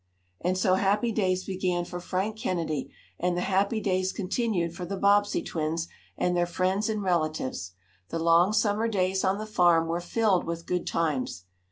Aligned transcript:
And 0.43 0.57
so 0.57 0.73
happy 0.73 1.11
days 1.11 1.43
began 1.43 1.85
for 1.85 1.99
Frank 1.99 2.35
Kennedy, 2.35 2.89
and 3.19 3.37
the 3.37 3.41
happy 3.41 3.79
days 3.79 4.11
continued 4.11 4.75
for 4.75 4.83
the 4.83 4.97
Bobbsey 4.97 5.43
twins, 5.43 5.87
and 6.17 6.35
their 6.35 6.47
friends 6.47 6.89
and 6.89 7.03
relatives. 7.03 7.73
The 8.09 8.17
long 8.17 8.51
summer 8.51 8.87
days 8.87 9.23
on 9.23 9.37
the 9.37 9.45
farm 9.45 9.85
were 9.87 10.01
filled 10.01 10.43
with 10.45 10.65
good 10.65 10.87
times. 10.87 11.45